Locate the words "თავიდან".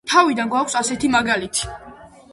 0.11-0.49